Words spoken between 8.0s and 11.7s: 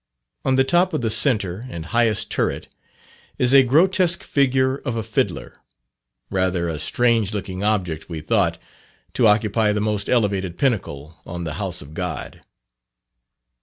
we thought, to occupy the most elevated pinnacle on the